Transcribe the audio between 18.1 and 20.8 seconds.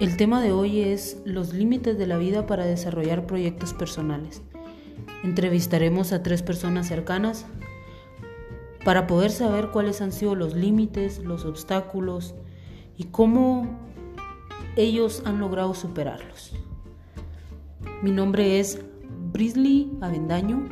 nombre es Brisley Avendaño